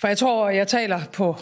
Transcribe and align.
For 0.00 0.08
jeg 0.08 0.18
tror, 0.18 0.50
jeg 0.50 0.68
taler 0.68 1.00
på 1.12 1.36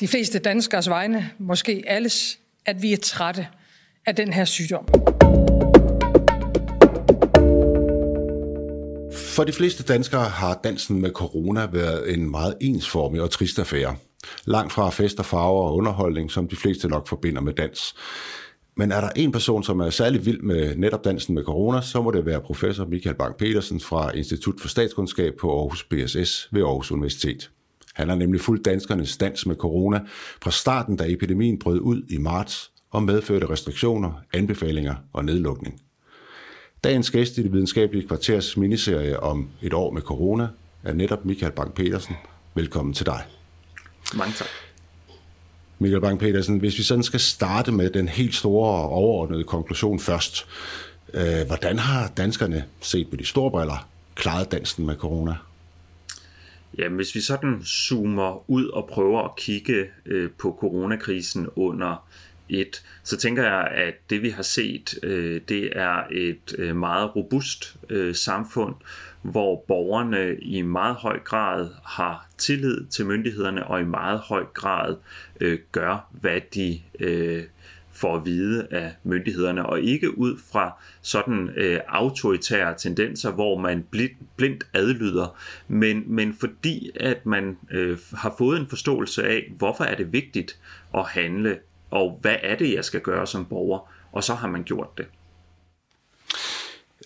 de 0.00 0.08
fleste 0.08 0.38
danskers 0.38 0.88
vegne, 0.88 1.30
måske 1.38 1.84
alles, 1.86 2.38
at 2.66 2.82
vi 2.82 2.92
er 2.92 2.96
trætte 2.96 3.46
af 4.06 4.16
den 4.16 4.32
her 4.32 4.44
sygdom. 4.44 4.86
For 9.12 9.44
de 9.44 9.52
fleste 9.52 9.82
danskere 9.82 10.24
har 10.24 10.60
dansen 10.64 11.00
med 11.00 11.10
corona 11.10 11.66
været 11.66 12.14
en 12.14 12.30
meget 12.30 12.54
ensformig 12.60 13.22
og 13.22 13.30
trist 13.30 13.58
affære. 13.58 13.96
Langt 14.44 14.72
fra 14.72 14.90
fester, 14.90 15.22
farver 15.22 15.62
og 15.62 15.74
underholdning, 15.74 16.30
som 16.30 16.48
de 16.48 16.56
fleste 16.56 16.88
nok 16.88 17.08
forbinder 17.08 17.40
med 17.40 17.52
dans. 17.52 17.94
Men 18.76 18.92
er 18.92 19.00
der 19.00 19.10
en 19.16 19.32
person, 19.32 19.62
som 19.62 19.80
er 19.80 19.90
særlig 19.90 20.26
vild 20.26 20.40
med 20.40 20.76
netop 20.76 21.04
dansen 21.04 21.34
med 21.34 21.44
corona, 21.44 21.80
så 21.80 22.02
må 22.02 22.10
det 22.10 22.26
være 22.26 22.40
professor 22.40 22.84
Michael 22.84 23.16
Bang-Petersen 23.16 23.80
fra 23.80 24.10
Institut 24.10 24.60
for 24.60 24.68
Statskundskab 24.68 25.34
på 25.40 25.58
Aarhus 25.58 25.84
BSS 25.84 26.48
ved 26.52 26.62
Aarhus 26.62 26.92
Universitet. 26.92 27.50
Han 27.92 28.08
har 28.08 28.16
nemlig 28.16 28.40
fulgt 28.40 28.64
danskernes 28.64 29.16
dans 29.16 29.46
med 29.46 29.56
corona 29.56 30.00
fra 30.42 30.50
starten, 30.50 30.96
da 30.96 31.04
epidemien 31.08 31.58
brød 31.58 31.80
ud 31.80 32.02
i 32.08 32.18
marts 32.18 32.70
og 32.90 33.02
medførte 33.02 33.50
restriktioner, 33.50 34.12
anbefalinger 34.32 34.94
og 35.12 35.24
nedlukning. 35.24 35.80
Dagens 36.84 37.10
gæst 37.10 37.38
i 37.38 37.42
det 37.42 37.52
videnskabelige 37.52 38.08
kvarters 38.08 38.56
miniserie 38.56 39.20
om 39.20 39.48
et 39.62 39.72
år 39.72 39.90
med 39.90 40.02
corona 40.02 40.48
er 40.82 40.92
netop 40.92 41.24
Michael 41.24 41.52
Bang-Petersen. 41.60 42.14
Velkommen 42.54 42.94
til 42.94 43.06
dig. 43.06 43.22
Mange 44.14 44.32
tak. 44.32 44.48
Michael 45.78 46.02
Bang-Petersen, 46.02 46.52
hvis 46.52 46.78
vi 46.78 46.82
sådan 46.82 47.02
skal 47.02 47.20
starte 47.20 47.72
med 47.72 47.90
den 47.90 48.08
helt 48.08 48.34
store 48.34 48.70
og 48.70 48.90
overordnede 48.90 49.44
konklusion 49.44 50.00
først. 50.00 50.46
Øh, 51.14 51.46
hvordan 51.46 51.78
har 51.78 52.08
danskerne 52.16 52.64
set 52.80 53.06
med 53.10 53.18
de 53.18 53.24
store 53.24 53.50
briller 53.50 53.88
klaret 54.14 54.52
dansen 54.52 54.86
med 54.86 54.96
corona? 54.96 55.34
Ja, 56.78 56.88
hvis 56.88 57.14
vi 57.14 57.20
sådan 57.20 57.62
zoomer 57.62 58.50
ud 58.50 58.66
og 58.66 58.88
prøver 58.88 59.22
at 59.22 59.36
kigge 59.36 59.90
øh, 60.06 60.30
på 60.38 60.56
coronakrisen 60.60 61.48
under 61.56 62.08
et, 62.48 62.84
så 63.02 63.16
tænker 63.16 63.42
jeg, 63.42 63.68
at 63.68 63.94
det 64.10 64.22
vi 64.22 64.30
har 64.30 64.42
set, 64.42 64.98
øh, 65.02 65.40
det 65.48 65.78
er 65.78 66.02
et 66.10 66.54
øh, 66.58 66.76
meget 66.76 67.16
robust 67.16 67.76
øh, 67.90 68.14
samfund, 68.14 68.74
hvor 69.22 69.64
borgerne 69.68 70.36
i 70.36 70.62
meget 70.62 70.96
høj 70.96 71.18
grad 71.18 71.68
har 71.84 72.28
tillid 72.38 72.86
til 72.86 73.06
myndighederne 73.06 73.66
og 73.66 73.80
i 73.80 73.84
meget 73.84 74.18
høj 74.18 74.44
grad 74.54 74.96
øh, 75.40 75.58
gør, 75.72 76.08
hvad 76.10 76.40
de 76.54 76.80
øh, 77.00 77.44
får 77.92 78.16
at 78.16 78.24
vide 78.24 78.66
af 78.70 78.92
myndighederne, 79.04 79.66
og 79.66 79.80
ikke 79.80 80.18
ud 80.18 80.38
fra 80.52 80.72
sådan 81.02 81.50
øh, 81.56 81.80
autoritære 81.88 82.74
tendenser, 82.78 83.32
hvor 83.32 83.58
man 83.58 83.86
blindt, 83.90 84.16
blindt 84.36 84.66
adlyder, 84.74 85.36
men, 85.68 86.04
men 86.06 86.34
fordi 86.40 86.90
at 87.00 87.26
man 87.26 87.58
øh, 87.70 87.98
har 88.14 88.34
fået 88.38 88.60
en 88.60 88.66
forståelse 88.66 89.28
af, 89.28 89.52
hvorfor 89.58 89.84
er 89.84 89.94
det 89.94 90.12
vigtigt 90.12 90.58
at 90.94 91.04
handle, 91.04 91.58
og 91.90 92.18
hvad 92.20 92.36
er 92.42 92.56
det, 92.56 92.74
jeg 92.74 92.84
skal 92.84 93.00
gøre 93.00 93.26
som 93.26 93.44
borger, 93.44 93.92
og 94.12 94.24
så 94.24 94.34
har 94.34 94.48
man 94.48 94.62
gjort 94.62 94.98
det. 94.98 95.06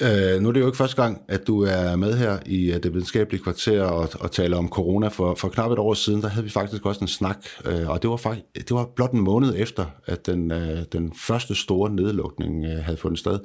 Øh, 0.01 0.41
nu 0.41 0.49
er 0.49 0.53
det 0.53 0.61
jo 0.61 0.67
ikke 0.67 0.77
første 0.77 1.03
gang, 1.03 1.25
at 1.29 1.47
du 1.47 1.63
er 1.63 1.97
med 1.97 2.19
her 2.19 2.39
i 2.47 2.73
øh, 2.73 2.83
det 2.83 2.93
videnskabelige 2.93 3.43
kvarter 3.43 3.83
og, 3.83 4.09
og 4.21 4.31
taler 4.31 4.57
om 4.57 4.69
corona. 4.69 5.09
For, 5.09 5.35
for 5.35 5.49
knap 5.49 5.71
et 5.71 5.79
år 5.79 5.95
siden, 5.95 6.23
der 6.23 6.29
havde 6.29 6.45
vi 6.45 6.51
faktisk 6.51 6.87
også 6.87 7.01
en 7.01 7.09
snak, 7.09 7.47
øh, 7.65 7.89
og 7.89 8.03
det 8.03 8.11
var, 8.11 8.17
faktisk, 8.17 8.47
det 8.55 8.71
var 8.71 8.93
blot 8.97 9.13
en 9.13 9.21
måned 9.21 9.55
efter, 9.57 9.87
at 10.07 10.27
den, 10.27 10.51
øh, 10.51 10.85
den 10.93 11.15
første 11.15 11.55
store 11.55 11.91
nedlukning 11.91 12.65
øh, 12.65 12.85
havde 12.85 12.97
fundet 12.97 13.19
sted. 13.19 13.39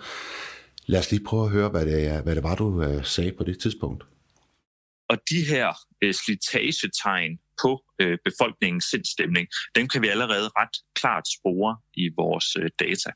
Lad 0.85 0.99
os 0.99 1.11
lige 1.11 1.23
prøve 1.23 1.43
at 1.45 1.51
høre, 1.51 1.69
hvad 1.69 1.85
det, 1.85 2.17
øh, 2.17 2.23
hvad 2.23 2.35
det 2.35 2.43
var, 2.43 2.55
du 2.55 2.83
øh, 2.83 3.05
sagde 3.05 3.31
på 3.37 3.43
det 3.43 3.59
tidspunkt. 3.59 4.03
Og 5.09 5.17
de 5.29 5.43
her 5.43 5.73
øh, 6.01 6.13
slitagetegn 6.13 7.39
på 7.61 7.81
øh, 8.01 8.17
befolkningens 8.25 8.85
sindstemning, 8.85 9.47
dem 9.75 9.87
kan 9.87 10.01
vi 10.01 10.07
allerede 10.07 10.49
ret 10.57 10.75
klart 10.95 11.23
spore 11.39 11.77
i 11.93 12.09
vores 12.17 12.55
øh, 12.55 12.69
data. 12.79 13.11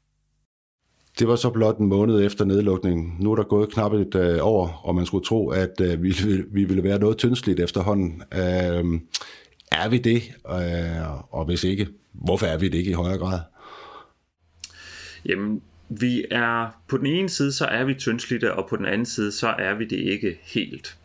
Det 1.19 1.27
var 1.27 1.35
så 1.35 1.49
blot 1.49 1.77
en 1.77 1.87
måned 1.87 2.25
efter 2.25 2.45
nedlukningen. 2.45 3.15
Nu 3.19 3.31
er 3.31 3.35
der 3.35 3.43
gået 3.43 3.69
knap 3.69 3.93
et 3.93 4.15
øh, 4.15 4.37
år, 4.41 4.81
og 4.83 4.95
man 4.95 5.05
skulle 5.05 5.25
tro, 5.25 5.49
at 5.49 5.81
øh, 5.81 6.03
vi, 6.03 6.15
vi 6.51 6.63
ville 6.63 6.83
være 6.83 6.99
noget 6.99 7.17
tyndsligt 7.17 7.59
efterhånden. 7.59 8.23
Øh, 8.33 8.99
er 9.71 9.89
vi 9.89 9.97
det? 9.97 10.21
Øh, 10.49 11.33
og 11.33 11.45
hvis 11.45 11.63
ikke, 11.63 11.87
hvorfor 12.11 12.45
er 12.45 12.57
vi 12.57 12.69
det 12.69 12.77
ikke 12.77 12.91
i 12.91 12.93
højere 12.93 13.17
grad? 13.17 13.39
Jamen, 15.25 15.61
vi 15.89 16.25
er 16.31 16.81
på 16.87 16.97
den 16.97 17.05
ene 17.05 17.29
side, 17.29 17.51
så 17.51 17.65
er 17.65 17.83
vi 17.83 17.93
tyndslidte, 17.93 18.53
og 18.53 18.67
på 18.69 18.75
den 18.75 18.85
anden 18.85 19.05
side, 19.05 19.31
så 19.31 19.47
er 19.47 19.73
vi 19.73 19.85
det 19.85 19.99
ikke 19.99 20.39
helt. 20.43 20.97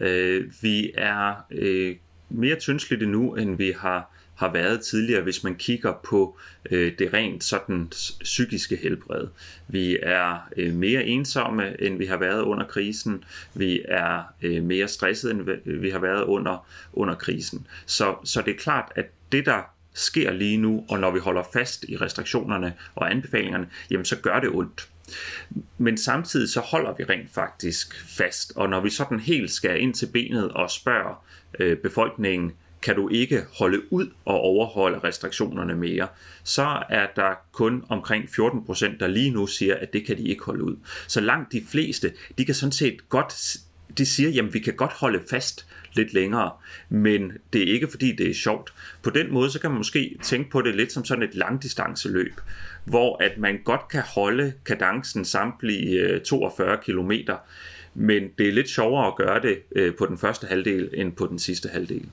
Øh, 0.00 0.44
vi 0.62 0.90
er 0.94 1.34
øh, 1.50 1.96
mere 2.30 2.56
tyndslidte 2.56 3.06
nu, 3.06 3.34
end 3.34 3.56
vi 3.56 3.74
har 3.78 4.16
har 4.36 4.52
været 4.52 4.80
tidligere, 4.80 5.22
hvis 5.22 5.44
man 5.44 5.54
kigger 5.54 5.92
på 6.04 6.38
øh, 6.70 6.92
det 6.98 7.12
rent 7.12 7.44
sådan 7.44 7.92
psykiske 8.20 8.76
helbred. 8.76 9.26
Vi 9.68 9.98
er 10.02 10.48
øh, 10.56 10.74
mere 10.74 11.04
ensomme, 11.04 11.82
end 11.82 11.98
vi 11.98 12.06
har 12.06 12.16
været 12.16 12.42
under 12.42 12.66
krisen. 12.66 13.24
Vi 13.54 13.82
er 13.88 14.22
øh, 14.42 14.62
mere 14.62 14.88
stressede, 14.88 15.32
end 15.32 15.80
vi 15.80 15.90
har 15.90 15.98
været 15.98 16.24
under, 16.24 16.66
under 16.92 17.14
krisen. 17.14 17.66
Så, 17.86 18.14
så 18.24 18.42
det 18.42 18.54
er 18.54 18.58
klart, 18.58 18.92
at 18.96 19.06
det 19.32 19.46
der 19.46 19.62
sker 19.94 20.32
lige 20.32 20.56
nu, 20.56 20.84
og 20.88 20.98
når 20.98 21.10
vi 21.10 21.18
holder 21.18 21.42
fast 21.52 21.84
i 21.88 21.96
restriktionerne 21.96 22.74
og 22.94 23.10
anbefalingerne, 23.10 23.68
jamen 23.90 24.04
så 24.04 24.16
gør 24.16 24.40
det 24.40 24.50
ondt. 24.50 24.88
Men 25.78 25.98
samtidig 25.98 26.48
så 26.48 26.60
holder 26.60 26.94
vi 26.98 27.04
rent 27.04 27.30
faktisk 27.34 28.16
fast, 28.16 28.52
og 28.56 28.68
når 28.68 28.80
vi 28.80 28.90
sådan 28.90 29.20
helt 29.20 29.50
skal 29.50 29.80
ind 29.80 29.94
til 29.94 30.06
benet 30.06 30.52
og 30.52 30.70
spørger 30.70 31.24
øh, 31.58 31.76
befolkningen, 31.76 32.52
kan 32.86 32.96
du 32.96 33.08
ikke 33.08 33.44
holde 33.58 33.92
ud 33.92 34.10
og 34.24 34.34
overholde 34.34 34.98
restriktionerne 34.98 35.74
mere, 35.74 36.08
så 36.44 36.82
er 36.90 37.06
der 37.16 37.34
kun 37.52 37.84
omkring 37.88 38.30
14 38.30 38.64
procent, 38.64 39.00
der 39.00 39.06
lige 39.06 39.30
nu 39.30 39.46
siger, 39.46 39.74
at 39.74 39.92
det 39.92 40.06
kan 40.06 40.16
de 40.16 40.22
ikke 40.22 40.44
holde 40.44 40.64
ud. 40.64 40.76
Så 41.08 41.20
langt 41.20 41.52
de 41.52 41.62
fleste, 41.68 42.12
de 42.38 42.44
kan 42.44 42.54
sådan 42.54 42.72
set 42.72 43.08
godt, 43.08 43.56
de 43.98 44.06
siger, 44.06 44.30
jamen 44.30 44.54
vi 44.54 44.58
kan 44.58 44.74
godt 44.74 44.92
holde 44.92 45.20
fast 45.30 45.66
lidt 45.94 46.14
længere, 46.14 46.50
men 46.88 47.32
det 47.52 47.62
er 47.62 47.72
ikke 47.72 47.88
fordi 47.88 48.12
det 48.12 48.30
er 48.30 48.34
sjovt. 48.34 48.74
På 49.02 49.10
den 49.10 49.32
måde, 49.32 49.50
så 49.50 49.60
kan 49.60 49.70
man 49.70 49.78
måske 49.78 50.16
tænke 50.22 50.50
på 50.50 50.62
det 50.62 50.74
lidt 50.74 50.92
som 50.92 51.04
sådan 51.04 51.22
et 51.22 51.34
langdistanceløb, 51.34 52.40
hvor 52.84 53.22
at 53.22 53.38
man 53.38 53.58
godt 53.64 53.88
kan 53.90 54.02
holde 54.14 54.52
kadencen 54.66 55.24
samtlige 55.24 56.00
øh, 56.00 56.20
42 56.20 56.76
km, 56.76 56.82
kilometer, 56.84 57.36
men 57.94 58.22
det 58.38 58.48
er 58.48 58.52
lidt 58.52 58.68
sjovere 58.68 59.06
at 59.06 59.16
gøre 59.16 59.42
det 59.42 59.58
øh, 59.72 59.94
på 59.94 60.06
den 60.06 60.18
første 60.18 60.46
halvdel 60.46 60.90
end 60.94 61.12
på 61.12 61.26
den 61.26 61.38
sidste 61.38 61.68
halvdel. 61.68 62.08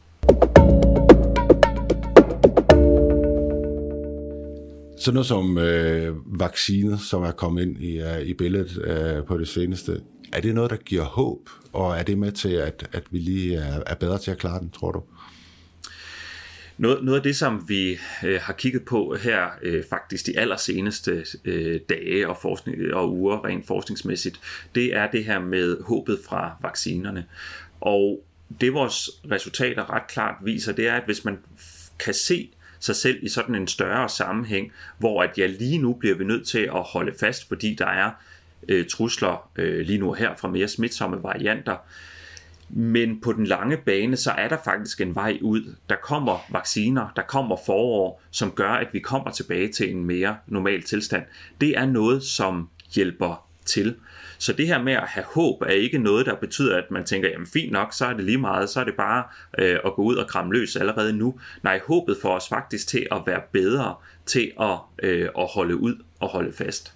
Sådan 5.03 5.13
noget 5.13 5.27
som 5.27 5.57
øh, 5.57 6.39
vacciner, 6.39 6.97
som 6.97 7.23
er 7.23 7.31
kommet 7.31 7.61
ind 7.61 7.83
i, 7.83 8.01
uh, 8.01 8.21
i 8.21 8.33
billedet 8.33 8.77
uh, 8.77 9.25
på 9.27 9.37
det 9.37 9.47
seneste, 9.47 10.01
er 10.33 10.41
det 10.41 10.55
noget, 10.55 10.71
der 10.71 10.77
giver 10.77 11.03
håb, 11.03 11.49
og 11.73 11.97
er 11.97 12.03
det 12.03 12.17
med 12.17 12.31
til, 12.31 12.49
at, 12.49 12.89
at 12.91 13.03
vi 13.11 13.17
lige 13.17 13.55
er, 13.55 13.83
er 13.87 13.95
bedre 13.95 14.17
til 14.17 14.31
at 14.31 14.37
klare 14.37 14.59
den, 14.59 14.69
tror 14.69 14.91
du? 14.91 15.03
Noget, 16.77 17.03
noget 17.03 17.17
af 17.17 17.23
det, 17.23 17.35
som 17.35 17.65
vi 17.67 17.97
øh, 18.23 18.39
har 18.41 18.53
kigget 18.53 18.85
på 18.85 19.15
her 19.15 19.47
øh, 19.61 19.83
faktisk 19.89 20.25
de 20.25 20.39
allerseneste 20.39 21.25
øh, 21.45 21.79
dage 21.89 22.29
og, 22.29 22.37
forskning, 22.41 22.93
og 22.93 23.13
uger 23.13 23.45
rent 23.45 23.67
forskningsmæssigt, 23.67 24.39
det 24.75 24.95
er 24.95 25.11
det 25.11 25.25
her 25.25 25.39
med 25.39 25.83
håbet 25.83 26.19
fra 26.25 26.51
vaccinerne. 26.61 27.25
Og 27.81 28.23
det 28.61 28.73
vores 28.73 29.09
resultater 29.31 29.93
ret 29.93 30.07
klart 30.07 30.35
viser, 30.43 30.71
det 30.71 30.87
er, 30.87 30.93
at 30.93 31.05
hvis 31.05 31.25
man 31.25 31.37
kan 31.99 32.13
se 32.13 32.49
sig 32.83 32.95
selv 32.95 33.23
i 33.23 33.29
sådan 33.29 33.55
en 33.55 33.67
større 33.67 34.09
sammenhæng, 34.09 34.71
hvor 34.97 35.23
at 35.23 35.37
jeg 35.37 35.49
lige 35.49 35.77
nu 35.77 35.93
bliver 35.93 36.15
vi 36.15 36.23
nødt 36.23 36.47
til 36.47 36.59
at 36.59 36.83
holde 36.83 37.13
fast, 37.19 37.47
fordi 37.47 37.75
der 37.75 37.87
er 37.87 38.11
øh, 38.69 38.85
trusler 38.87 39.49
øh, 39.55 39.79
lige 39.79 39.99
nu 39.99 40.13
her 40.13 40.35
fra 40.35 40.47
mere 40.47 40.67
smitsomme 40.67 41.23
varianter. 41.23 41.75
Men 42.69 43.21
på 43.21 43.33
den 43.33 43.45
lange 43.45 43.77
bane, 43.77 44.17
så 44.17 44.31
er 44.31 44.47
der 44.47 44.57
faktisk 44.65 45.01
en 45.01 45.15
vej 45.15 45.37
ud. 45.41 45.75
Der 45.89 45.95
kommer 45.95 46.45
vacciner, 46.49 47.07
der 47.15 47.21
kommer 47.21 47.57
forår, 47.65 48.21
som 48.31 48.51
gør, 48.51 48.71
at 48.71 48.87
vi 48.93 48.99
kommer 48.99 49.31
tilbage 49.31 49.71
til 49.71 49.91
en 49.91 50.05
mere 50.05 50.37
normal 50.47 50.83
tilstand. 50.83 51.23
Det 51.61 51.77
er 51.77 51.85
noget, 51.85 52.23
som 52.23 52.69
hjælper 52.95 53.47
til. 53.65 53.95
Så 54.37 54.53
det 54.53 54.67
her 54.67 54.83
med 54.83 54.93
at 54.93 55.07
have 55.07 55.25
håb 55.33 55.61
er 55.61 55.71
ikke 55.71 55.97
noget, 55.97 56.25
der 56.25 56.35
betyder, 56.35 56.77
at 56.77 56.91
man 56.91 57.03
tænker, 57.03 57.29
jamen 57.29 57.47
fint 57.47 57.71
nok, 57.71 57.93
så 57.93 58.05
er 58.05 58.13
det 58.13 58.25
lige 58.25 58.37
meget, 58.37 58.69
så 58.69 58.79
er 58.79 58.83
det 58.83 58.93
bare 58.97 59.23
øh, 59.59 59.79
at 59.85 59.93
gå 59.95 60.01
ud 60.01 60.15
og 60.15 60.27
kramme 60.27 60.53
løs 60.53 60.75
allerede 60.75 61.13
nu. 61.13 61.39
Nej, 61.63 61.79
håbet 61.87 62.17
får 62.21 62.35
os 62.35 62.47
faktisk 62.47 62.87
til 62.87 63.07
at 63.11 63.21
være 63.25 63.41
bedre 63.51 63.95
til 64.25 64.51
at, 64.59 64.77
øh, 65.03 65.29
at 65.37 65.47
holde 65.53 65.75
ud 65.75 65.95
og 66.19 66.29
holde 66.29 66.53
fast. 66.53 66.93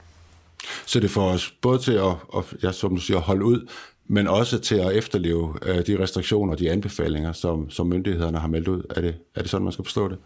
Så 0.85 0.99
det 0.99 1.09
får 1.09 1.29
os 1.29 1.53
både 1.61 1.79
til 1.79 1.93
at, 1.93 2.15
at 2.37 2.63
ja, 2.63 2.71
som 2.71 2.95
du 2.95 3.01
siger, 3.01 3.19
holde 3.19 3.45
ud, 3.45 3.67
men 4.07 4.27
også 4.27 4.59
til 4.59 4.75
at 4.75 4.95
efterleve 4.95 5.55
øh, 5.65 5.87
de 5.87 5.99
restriktioner 5.99 6.53
og 6.53 6.59
de 6.59 6.71
anbefalinger, 6.71 7.33
som, 7.33 7.69
som 7.69 7.87
myndighederne 7.87 8.39
har 8.39 8.47
meldt 8.47 8.67
ud. 8.67 8.83
Er 8.89 9.01
det, 9.01 9.15
er 9.35 9.41
det 9.41 9.49
sådan, 9.49 9.63
man 9.63 9.73
skal 9.73 9.85
forstå 9.85 10.09
det? 10.09 10.17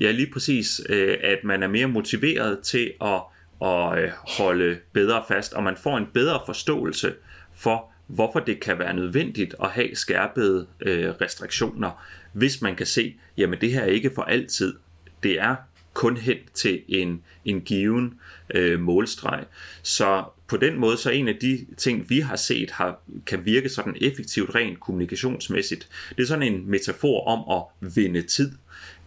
Ja, 0.00 0.10
lige 0.10 0.30
præcis. 0.32 0.80
Øh, 0.88 1.16
at 1.22 1.38
man 1.44 1.62
er 1.62 1.68
mere 1.68 1.86
motiveret 1.86 2.58
til 2.58 2.92
at 3.00 3.20
og 3.60 3.98
øh, 3.98 4.10
holde 4.38 4.78
bedre 4.92 5.24
fast, 5.28 5.52
og 5.52 5.62
man 5.62 5.76
får 5.76 5.96
en 5.98 6.06
bedre 6.14 6.40
forståelse 6.46 7.14
for, 7.54 7.90
hvorfor 8.06 8.40
det 8.40 8.60
kan 8.60 8.78
være 8.78 8.94
nødvendigt 8.94 9.54
at 9.62 9.70
have 9.70 9.96
skærpede 9.96 10.66
øh, 10.80 11.08
restriktioner, 11.20 12.06
hvis 12.32 12.62
man 12.62 12.76
kan 12.76 12.86
se, 12.86 13.14
jamen 13.36 13.60
det 13.60 13.72
her 13.72 13.80
er 13.80 13.86
ikke 13.86 14.10
for 14.14 14.22
altid. 14.22 14.74
Det 15.22 15.40
er 15.40 15.56
kun 15.94 16.16
hen 16.16 16.36
til 16.54 16.82
en, 16.88 17.22
en 17.44 17.60
given 17.60 18.14
øh, 18.54 18.80
målstreg. 18.80 19.44
Så 19.82 20.24
på 20.48 20.56
den 20.56 20.78
måde, 20.78 20.96
så 20.96 21.10
en 21.10 21.28
af 21.28 21.36
de 21.40 21.66
ting, 21.76 22.10
vi 22.10 22.20
har 22.20 22.36
set, 22.36 22.70
har, 22.70 23.00
kan 23.26 23.44
virke 23.44 23.68
sådan 23.68 23.96
effektivt 24.00 24.54
rent 24.54 24.80
kommunikationsmæssigt. 24.80 25.88
Det 26.16 26.22
er 26.22 26.26
sådan 26.26 26.52
en 26.52 26.70
metafor 26.70 27.26
om 27.26 27.62
at 27.82 27.92
vinde 27.96 28.22
tid. 28.22 28.52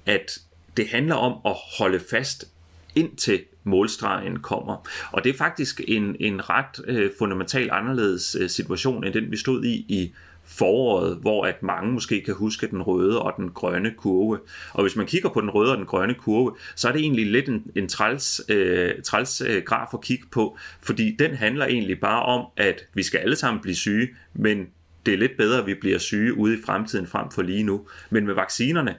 At 0.05 0.39
det 0.77 0.87
handler 0.87 1.15
om 1.15 1.41
at 1.45 1.55
holde 1.77 1.99
fast 2.09 2.45
indtil 2.95 3.43
målstregen 3.63 4.39
kommer. 4.39 4.87
Og 5.11 5.23
det 5.23 5.33
er 5.33 5.37
faktisk 5.37 5.81
en, 5.87 6.15
en 6.19 6.49
ret 6.49 6.81
øh, 6.87 7.11
fundamental 7.19 7.69
anderledes 7.71 8.37
øh, 8.39 8.49
situation, 8.49 9.03
end 9.03 9.13
den 9.13 9.31
vi 9.31 9.37
stod 9.37 9.63
i 9.63 9.85
i 9.89 10.13
foråret, 10.49 11.17
hvor 11.21 11.45
at 11.45 11.63
mange 11.63 11.93
måske 11.93 12.21
kan 12.21 12.33
huske 12.33 12.67
den 12.67 12.81
røde 12.81 13.21
og 13.21 13.33
den 13.37 13.49
grønne 13.49 13.93
kurve. 13.97 14.39
Og 14.73 14.81
hvis 14.81 14.95
man 14.95 15.05
kigger 15.05 15.29
på 15.29 15.41
den 15.41 15.49
røde 15.49 15.71
og 15.71 15.77
den 15.77 15.85
grønne 15.85 16.13
kurve, 16.13 16.55
så 16.75 16.87
er 16.87 16.91
det 16.91 17.01
egentlig 17.01 17.31
lidt 17.31 17.49
en, 17.49 17.71
en 17.75 17.87
træls, 17.87 18.41
øh, 18.49 18.93
træls 19.03 19.41
øh, 19.41 19.63
graf 19.63 19.87
at 19.93 20.01
kigge 20.01 20.25
på, 20.31 20.57
fordi 20.81 21.15
den 21.19 21.35
handler 21.35 21.65
egentlig 21.65 21.99
bare 21.99 22.23
om, 22.23 22.45
at 22.57 22.85
vi 22.93 23.03
skal 23.03 23.17
alle 23.17 23.35
sammen 23.35 23.61
blive 23.61 23.75
syge, 23.75 24.09
men 24.33 24.67
det 25.05 25.13
er 25.13 25.17
lidt 25.17 25.37
bedre, 25.37 25.59
at 25.59 25.65
vi 25.65 25.73
bliver 25.73 25.97
syge 25.97 26.37
ude 26.37 26.57
i 26.57 26.61
fremtiden 26.65 27.07
frem 27.07 27.31
for 27.31 27.41
lige 27.41 27.63
nu. 27.63 27.87
Men 28.09 28.25
med 28.25 28.33
vaccinerne, 28.33 28.95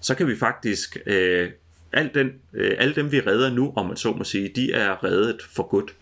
så 0.00 0.14
kan 0.14 0.28
vi 0.28 0.36
faktisk, 0.36 0.96
øh, 1.06 1.50
al 1.92 2.10
den, 2.14 2.30
øh, 2.54 2.76
alle 2.78 2.94
dem 2.94 3.12
vi 3.12 3.20
redder 3.20 3.50
nu, 3.50 3.72
om 3.76 3.86
man 3.86 3.96
så 3.96 4.12
må 4.12 4.24
sige, 4.24 4.50
de 4.56 4.72
er 4.72 5.04
reddet 5.04 5.42
for 5.54 5.62
godt. 5.62 5.94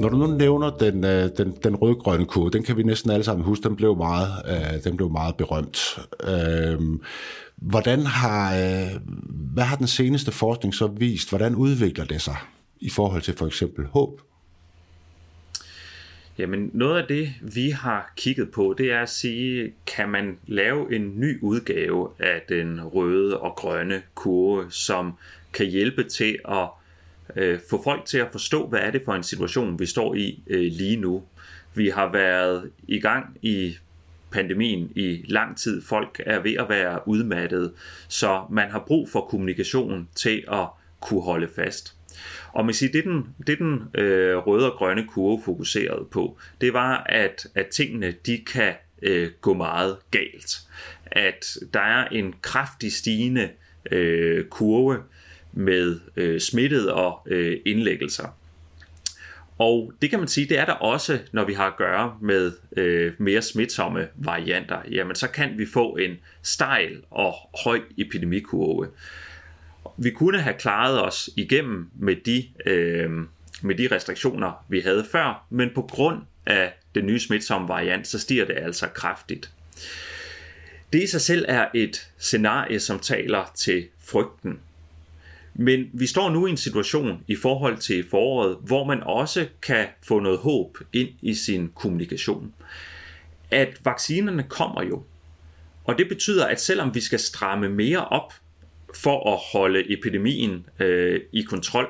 Når 0.00 0.08
du 0.08 0.16
nu 0.16 0.26
nævner 0.26 0.70
den, 0.70 1.04
øh, 1.04 1.30
den, 1.36 1.54
den 1.64 1.76
rødgrønne 1.76 2.26
kurve, 2.26 2.50
den 2.50 2.62
kan 2.62 2.76
vi 2.76 2.82
næsten 2.82 3.10
alle 3.10 3.24
sammen 3.24 3.44
huske, 3.44 3.68
den 3.68 3.76
blev 3.76 3.96
meget, 3.96 4.28
øh, 4.48 4.84
den 4.84 4.96
blev 4.96 5.10
meget 5.10 5.36
berømt. 5.36 5.98
Øh, 6.28 6.80
hvordan 7.56 8.06
har, 8.06 8.54
øh, 8.54 9.00
hvad 9.54 9.64
har 9.64 9.76
den 9.76 9.86
seneste 9.86 10.32
forskning 10.32 10.74
så 10.74 10.86
vist? 10.86 11.28
Hvordan 11.28 11.54
udvikler 11.54 12.04
det 12.04 12.22
sig 12.22 12.36
i 12.80 12.90
forhold 12.90 13.22
til 13.22 13.34
for 13.36 13.46
eksempel 13.46 13.86
håb? 13.86 14.20
Jamen 16.38 16.70
noget 16.72 17.02
af 17.02 17.08
det, 17.08 17.32
vi 17.40 17.70
har 17.70 18.12
kigget 18.16 18.50
på, 18.50 18.74
det 18.78 18.92
er 18.92 19.00
at 19.00 19.08
sige, 19.08 19.72
kan 19.86 20.08
man 20.08 20.38
lave 20.46 20.96
en 20.96 21.20
ny 21.20 21.38
udgave 21.42 22.08
af 22.18 22.42
den 22.48 22.84
røde 22.84 23.40
og 23.40 23.54
grønne 23.56 24.02
kurve, 24.14 24.70
som 24.70 25.12
kan 25.52 25.66
hjælpe 25.66 26.04
til 26.04 26.38
at 26.48 26.68
øh, 27.36 27.58
få 27.70 27.82
folk 27.82 28.04
til 28.04 28.18
at 28.18 28.28
forstå, 28.32 28.66
hvad 28.66 28.80
er 28.80 28.90
det 28.90 29.02
for 29.04 29.14
en 29.14 29.22
situation, 29.22 29.78
vi 29.78 29.86
står 29.86 30.14
i 30.14 30.42
øh, 30.46 30.72
lige 30.72 30.96
nu. 30.96 31.22
Vi 31.74 31.88
har 31.88 32.12
været 32.12 32.70
i 32.88 33.00
gang 33.00 33.36
i 33.42 33.76
pandemien 34.30 34.92
i 34.94 35.24
lang 35.28 35.56
tid. 35.56 35.82
Folk 35.82 36.20
er 36.26 36.40
ved 36.40 36.54
at 36.54 36.68
være 36.68 37.08
udmattede, 37.08 37.72
så 38.08 38.44
man 38.50 38.70
har 38.70 38.84
brug 38.86 39.08
for 39.08 39.20
kommunikation 39.20 40.08
til 40.14 40.44
at 40.52 40.66
kunne 41.00 41.22
holde 41.22 41.48
fast. 41.56 41.96
Og 42.52 42.64
man 42.64 42.74
siger, 42.74 42.92
det 42.92 43.04
den, 43.04 43.26
det 43.46 43.58
den 43.58 43.82
øh, 43.94 44.36
røde 44.36 44.72
og 44.72 44.78
grønne 44.78 45.06
kurve 45.08 45.42
fokuserede 45.44 46.06
på, 46.10 46.38
det 46.60 46.72
var, 46.72 47.02
at, 47.06 47.46
at 47.54 47.66
tingene 47.66 48.14
de 48.26 48.38
kan 48.52 48.74
øh, 49.02 49.30
gå 49.40 49.54
meget 49.54 49.96
galt. 50.10 50.60
At 51.06 51.56
der 51.74 51.80
er 51.80 52.08
en 52.08 52.34
kraftig 52.42 52.92
stigende 52.92 53.48
øh, 53.90 54.44
kurve 54.44 55.02
med 55.52 56.00
øh, 56.16 56.40
smittet 56.40 56.92
og 56.92 57.26
øh, 57.26 57.60
indlæggelser. 57.66 58.36
Og 59.58 59.92
det 60.02 60.10
kan 60.10 60.18
man 60.18 60.28
sige, 60.28 60.48
det 60.48 60.58
er 60.58 60.64
der 60.64 60.72
også, 60.72 61.18
når 61.32 61.44
vi 61.44 61.52
har 61.52 61.66
at 61.66 61.76
gøre 61.76 62.16
med 62.20 62.52
øh, 62.76 63.12
mere 63.18 63.42
smitsomme 63.42 64.08
varianter. 64.14 64.78
Jamen, 64.90 65.16
så 65.16 65.28
kan 65.28 65.58
vi 65.58 65.66
få 65.66 65.96
en 65.96 66.16
stejl 66.42 67.02
og 67.10 67.34
høj 67.64 67.80
epidemikurve. 67.98 68.88
Vi 69.96 70.10
kunne 70.10 70.40
have 70.40 70.56
klaret 70.58 71.02
os 71.02 71.30
igennem 71.36 71.90
med 71.94 72.16
de, 72.16 72.44
øh, 72.66 73.10
med 73.62 73.74
de 73.74 73.88
restriktioner, 73.90 74.64
vi 74.68 74.80
havde 74.80 75.06
før, 75.12 75.46
men 75.50 75.70
på 75.74 75.82
grund 75.82 76.18
af 76.46 76.72
den 76.94 77.06
nye 77.06 77.20
smitsomme 77.20 77.68
variant, 77.68 78.06
så 78.06 78.18
stiger 78.18 78.44
det 78.44 78.56
altså 78.56 78.86
kraftigt. 78.86 79.50
Det 80.92 81.02
i 81.02 81.06
sig 81.06 81.20
selv 81.20 81.44
er 81.48 81.66
et 81.74 82.10
scenarie, 82.18 82.80
som 82.80 82.98
taler 82.98 83.52
til 83.54 83.86
frygten 84.00 84.58
men 85.54 85.90
vi 85.92 86.06
står 86.06 86.30
nu 86.30 86.46
i 86.46 86.50
en 86.50 86.56
situation 86.56 87.24
i 87.26 87.36
forhold 87.36 87.78
til 87.78 88.08
foråret, 88.10 88.56
hvor 88.60 88.84
man 88.84 89.02
også 89.02 89.46
kan 89.62 89.86
få 90.02 90.20
noget 90.20 90.38
håb 90.38 90.78
ind 90.92 91.08
i 91.22 91.34
sin 91.34 91.72
kommunikation. 91.74 92.54
At 93.50 93.80
vaccinerne 93.84 94.42
kommer 94.42 94.82
jo. 94.82 95.02
Og 95.84 95.98
det 95.98 96.08
betyder, 96.08 96.46
at 96.46 96.60
selvom 96.60 96.94
vi 96.94 97.00
skal 97.00 97.18
stramme 97.18 97.68
mere 97.68 98.04
op 98.04 98.34
for 98.94 99.32
at 99.32 99.40
holde 99.52 99.92
epidemien 99.92 100.66
øh, 100.80 101.20
i 101.32 101.42
kontrol, 101.42 101.86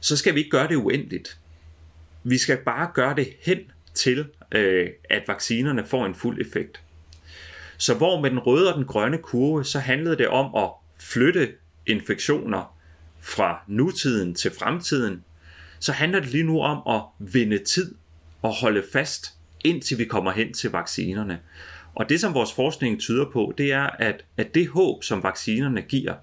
så 0.00 0.16
skal 0.16 0.34
vi 0.34 0.38
ikke 0.38 0.50
gøre 0.50 0.68
det 0.68 0.76
uendeligt. 0.76 1.38
Vi 2.24 2.38
skal 2.38 2.56
bare 2.56 2.90
gøre 2.94 3.16
det 3.16 3.28
hen 3.42 3.58
til, 3.94 4.26
øh, 4.52 4.90
at 5.10 5.22
vaccinerne 5.26 5.86
får 5.86 6.06
en 6.06 6.14
fuld 6.14 6.40
effekt. 6.40 6.80
Så 7.76 7.94
hvor 7.94 8.20
med 8.20 8.30
den 8.30 8.38
røde 8.38 8.72
og 8.72 8.78
den 8.78 8.86
grønne 8.86 9.18
kurve, 9.18 9.64
så 9.64 9.78
handlede 9.78 10.16
det 10.16 10.28
om 10.28 10.54
at 10.64 10.70
flytte 10.98 11.52
infektioner 11.86 12.76
fra 13.20 13.62
nutiden 13.68 14.34
til 14.34 14.50
fremtiden, 14.58 15.24
så 15.80 15.92
handler 15.92 16.20
det 16.20 16.28
lige 16.28 16.44
nu 16.44 16.60
om 16.60 16.94
at 16.94 17.32
vinde 17.32 17.58
tid 17.58 17.94
og 18.42 18.54
holde 18.54 18.82
fast, 18.92 19.26
indtil 19.64 19.98
vi 19.98 20.04
kommer 20.04 20.32
hen 20.32 20.52
til 20.52 20.70
vaccinerne. 20.70 21.40
Og 21.94 22.08
det, 22.08 22.20
som 22.20 22.34
vores 22.34 22.52
forskning 22.52 23.00
tyder 23.00 23.30
på, 23.30 23.54
det 23.58 23.72
er, 23.72 23.82
at, 23.82 24.24
at 24.36 24.54
det 24.54 24.68
håb, 24.68 25.04
som 25.04 25.22
vaccinerne 25.22 25.82
giver, 25.82 26.14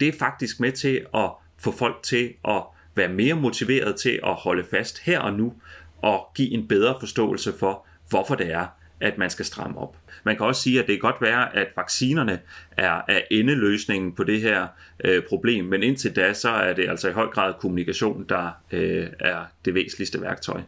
det 0.00 0.08
er 0.08 0.12
faktisk 0.18 0.60
med 0.60 0.72
til 0.72 1.06
at 1.14 1.30
få 1.58 1.72
folk 1.72 2.02
til 2.02 2.32
at 2.48 2.62
være 2.94 3.08
mere 3.08 3.34
motiveret 3.34 3.96
til 3.96 4.20
at 4.26 4.34
holde 4.34 4.64
fast 4.70 4.98
her 4.98 5.20
og 5.20 5.32
nu, 5.32 5.54
og 6.02 6.28
give 6.34 6.50
en 6.50 6.68
bedre 6.68 6.96
forståelse 7.00 7.52
for, 7.58 7.86
hvorfor 8.08 8.34
det 8.34 8.52
er, 8.52 8.66
at 9.00 9.18
man 9.18 9.30
skal 9.30 9.44
stramme 9.44 9.78
op. 9.78 9.96
Man 10.24 10.36
kan 10.36 10.46
også 10.46 10.62
sige, 10.62 10.80
at 10.80 10.86
det 10.86 10.94
kan 10.94 11.10
godt 11.10 11.22
være, 11.22 11.56
at 11.56 11.68
vaccinerne 11.76 12.38
er, 12.70 13.00
er 13.08 13.20
endeløsningen 13.30 14.12
på 14.12 14.24
det 14.24 14.40
her 14.40 14.66
øh, 15.04 15.22
problem, 15.28 15.64
men 15.64 15.82
indtil 15.82 16.16
da, 16.16 16.32
så 16.32 16.48
er 16.48 16.72
det 16.72 16.88
altså 16.88 17.08
i 17.08 17.12
høj 17.12 17.26
grad 17.26 17.54
kommunikation, 17.60 18.24
der 18.28 18.50
øh, 18.72 19.06
er 19.20 19.44
det 19.64 19.74
væsentligste 19.74 20.20
værktøj. 20.20 20.60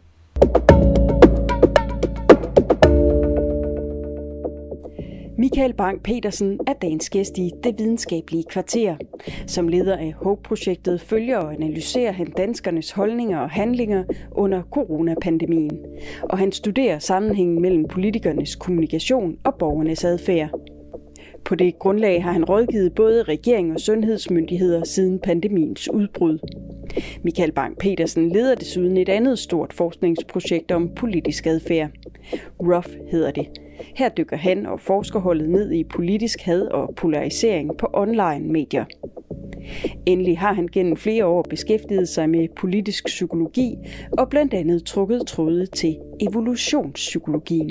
Michael 5.44 5.74
Bang-Petersen 5.74 6.58
er 6.66 6.72
dagens 6.72 7.10
gæst 7.10 7.38
i 7.38 7.50
Det 7.64 7.78
Videnskabelige 7.78 8.44
Kvarter. 8.50 8.96
Som 9.46 9.68
leder 9.68 9.96
af 9.96 10.12
HOPE-projektet 10.12 11.00
følger 11.00 11.38
og 11.38 11.54
analyserer 11.54 12.12
han 12.12 12.26
danskernes 12.26 12.90
holdninger 12.90 13.38
og 13.38 13.50
handlinger 13.50 14.04
under 14.32 14.62
coronapandemien. 14.62 15.80
Og 16.22 16.38
han 16.38 16.52
studerer 16.52 16.98
sammenhængen 16.98 17.62
mellem 17.62 17.88
politikernes 17.88 18.56
kommunikation 18.56 19.36
og 19.44 19.54
borgernes 19.58 20.04
adfærd. 20.04 20.50
På 21.44 21.54
det 21.54 21.78
grundlag 21.78 22.22
har 22.22 22.32
han 22.32 22.44
rådgivet 22.44 22.94
både 22.94 23.22
regering 23.22 23.72
og 23.72 23.80
sundhedsmyndigheder 23.80 24.84
siden 24.84 25.18
pandemiens 25.18 25.90
udbrud. 25.90 26.38
Michael 27.22 27.52
Bang-Petersen 27.52 28.32
leder 28.32 28.54
desuden 28.54 28.96
et 28.96 29.08
andet 29.08 29.38
stort 29.38 29.72
forskningsprojekt 29.72 30.72
om 30.72 30.90
politisk 30.96 31.46
adfærd. 31.46 31.90
RUF 32.60 32.88
hedder 33.10 33.30
det. 33.30 33.46
Her 33.96 34.08
dykker 34.08 34.36
han 34.36 34.66
og 34.66 34.80
forskerholdet 34.80 35.48
ned 35.48 35.72
i 35.72 35.84
politisk 35.84 36.40
had 36.40 36.62
og 36.62 36.94
polarisering 36.96 37.76
på 37.76 37.88
online 37.92 38.52
medier. 38.52 38.84
Endelig 40.06 40.38
har 40.38 40.52
han 40.52 40.68
gennem 40.72 40.96
flere 40.96 41.26
år 41.26 41.42
beskæftiget 41.42 42.08
sig 42.08 42.30
med 42.30 42.48
politisk 42.56 43.06
psykologi 43.06 43.76
og 44.18 44.30
blandt 44.30 44.54
andet 44.54 44.84
trukket 44.84 45.26
tråde 45.26 45.66
til 45.66 45.96
evolutionspsykologien. 46.20 47.70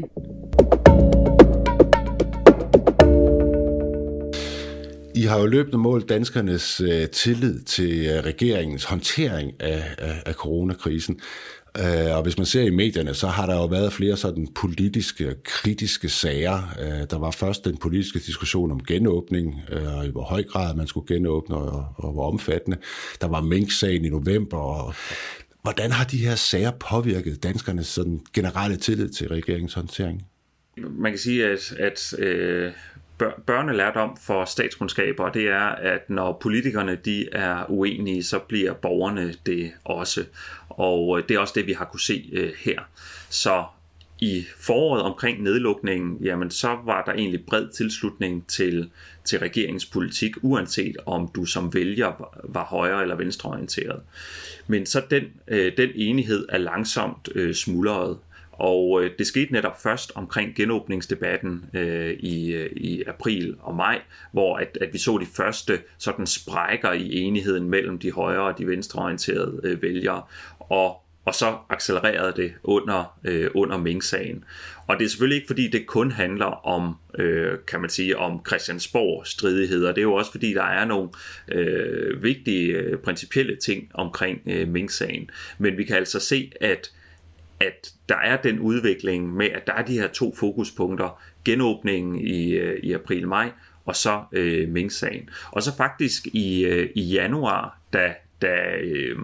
I 5.15 5.21
har 5.21 5.39
jo 5.39 5.45
løbende 5.45 5.77
målt 5.77 6.09
danskernes 6.09 6.81
øh, 6.81 7.09
tillid 7.09 7.61
til 7.61 8.05
øh, 8.05 8.23
regeringens 8.23 8.83
håndtering 8.83 9.53
af, 9.59 9.95
af, 9.97 10.23
af 10.25 10.33
coronakrisen. 10.33 11.19
Øh, 11.77 12.17
og 12.17 12.23
hvis 12.23 12.37
man 12.37 12.45
ser 12.45 12.61
i 12.61 12.69
medierne, 12.69 13.13
så 13.13 13.27
har 13.27 13.45
der 13.45 13.55
jo 13.55 13.65
været 13.65 13.93
flere 13.93 14.17
sådan 14.17 14.47
politiske, 14.55 15.35
kritiske 15.43 16.09
sager. 16.09 16.75
Øh, 16.81 17.07
der 17.09 17.17
var 17.17 17.31
først 17.31 17.65
den 17.65 17.77
politiske 17.77 18.19
diskussion 18.19 18.71
om 18.71 18.83
genåbning, 18.83 19.61
øh, 19.71 19.97
og 19.97 20.05
i 20.05 20.09
hvor 20.09 20.23
høj 20.23 20.43
grad 20.43 20.75
man 20.75 20.87
skulle 20.87 21.15
genåbne, 21.15 21.55
og, 21.55 21.85
og 21.97 22.11
hvor 22.11 22.31
omfattende. 22.31 22.77
Der 23.21 23.27
var 23.27 23.41
Mink-sagen 23.41 24.05
i 24.05 24.09
november, 24.09 24.57
og 24.57 24.93
hvordan 25.61 25.91
har 25.91 26.05
de 26.05 26.17
her 26.17 26.35
sager 26.35 26.71
påvirket 26.71 27.43
danskernes 27.43 27.87
sådan 27.87 28.19
generelle 28.33 28.77
tillid 28.77 29.09
til 29.09 29.27
regeringens 29.27 29.73
håndtering? 29.73 30.25
Man 30.77 31.11
kan 31.11 31.19
sige, 31.19 31.45
at, 31.45 31.73
at 31.79 32.13
øh, 32.19 32.71
børnelærdom 33.45 34.17
for 34.17 34.45
statskundskaber, 34.45 35.29
det 35.29 35.47
er, 35.47 35.65
at 35.65 36.09
når 36.09 36.37
politikerne 36.41 36.95
de 36.95 37.29
er 37.31 37.65
uenige, 37.69 38.23
så 38.23 38.39
bliver 38.39 38.73
borgerne 38.73 39.33
det 39.45 39.71
også. 39.83 40.25
Og 40.69 41.19
øh, 41.19 41.27
det 41.29 41.35
er 41.35 41.39
også 41.39 41.53
det, 41.55 41.67
vi 41.67 41.73
har 41.73 41.85
kunne 41.85 41.99
se 41.99 42.29
øh, 42.33 42.51
her. 42.65 42.79
Så 43.29 43.63
i 44.23 44.45
foråret 44.57 45.03
omkring 45.03 45.43
nedlukningen, 45.43 46.17
jamen 46.21 46.51
så 46.51 46.77
var 46.85 47.03
der 47.03 47.11
egentlig 47.11 47.45
bred 47.45 47.67
tilslutning 47.67 48.47
til, 48.47 48.89
til 49.25 49.39
regeringspolitik, 49.39 50.35
uanset 50.41 50.97
om 51.05 51.29
du 51.35 51.45
som 51.45 51.73
vælger 51.73 52.31
var 52.43 52.63
højre- 52.63 53.01
eller 53.01 53.15
venstreorienteret. 53.15 54.01
Men 54.67 54.85
så 54.85 55.01
den, 55.09 55.23
øh, 55.47 55.77
den 55.77 55.89
enighed 55.95 56.45
er 56.49 56.57
langsomt 56.57 57.29
øh, 57.35 57.53
smuldret. 57.53 58.17
Og 58.53 59.03
øh, 59.03 59.11
det 59.17 59.27
skete 59.27 59.53
netop 59.53 59.81
først 59.81 60.11
omkring 60.15 60.55
genåbningsdebatten 60.55 61.65
øh, 61.73 62.11
i, 62.11 62.53
øh, 62.53 62.69
i 62.75 63.03
april 63.07 63.55
og 63.59 63.75
maj, 63.75 64.01
hvor 64.31 64.57
at, 64.57 64.77
at 64.81 64.93
vi 64.93 64.97
så 64.97 65.17
de 65.17 65.25
første 65.25 65.79
sådan 65.97 66.27
sprækker 66.27 66.91
i 66.91 67.15
enigheden 67.15 67.69
mellem 67.69 67.99
de 67.99 68.11
højre 68.11 68.43
og 68.43 68.57
de 68.57 68.67
venstreorienterede 68.67 69.61
øh, 69.63 69.81
vælgere. 69.81 70.21
Og 70.59 71.03
og 71.25 71.35
så 71.35 71.57
accelererede 71.69 72.41
det 72.41 72.53
under, 72.63 73.19
øh, 73.23 73.49
under 73.53 73.77
Mink-sagen. 73.77 74.43
Og 74.87 74.99
det 74.99 75.05
er 75.05 75.09
selvfølgelig 75.09 75.35
ikke, 75.35 75.47
fordi 75.47 75.67
det 75.67 75.85
kun 75.85 76.11
handler 76.11 76.67
om, 76.67 76.95
øh, 77.19 77.57
kan 77.67 77.81
man 77.81 77.89
sige, 77.89 78.17
om 78.17 78.45
Christiansborg 78.47 79.27
stridigheder. 79.27 79.87
Det 79.87 79.97
er 79.97 80.01
jo 80.01 80.13
også, 80.13 80.31
fordi 80.31 80.53
der 80.53 80.63
er 80.63 80.85
nogle 80.85 81.09
øh, 81.51 82.23
vigtige 82.23 82.67
øh, 82.67 82.97
principielle 82.97 83.55
ting 83.55 83.91
omkring 83.93 84.41
øh, 84.45 84.67
Mink-sagen. 84.67 85.29
Men 85.57 85.77
vi 85.77 85.83
kan 85.83 85.95
altså 85.95 86.19
se, 86.19 86.51
at 86.61 86.91
at 87.67 87.93
der 88.09 88.15
er 88.15 88.37
den 88.37 88.59
udvikling 88.59 89.33
med, 89.33 89.45
at 89.45 89.67
der 89.67 89.73
er 89.73 89.85
de 89.85 89.99
her 89.99 90.07
to 90.07 90.35
fokuspunkter, 90.35 91.21
genåbningen 91.45 92.15
i, 92.15 92.51
øh, 92.51 92.79
i 92.83 92.93
april-maj, 92.93 93.51
og 93.85 93.95
så 93.95 94.23
øh, 94.31 94.69
Mink-sagen. 94.69 95.29
Og 95.51 95.63
så 95.63 95.77
faktisk 95.77 96.27
i, 96.27 96.65
øh, 96.65 96.89
i 96.95 97.01
januar, 97.01 97.79
da, 97.93 98.13
da, 98.41 98.55
øh, 98.81 99.17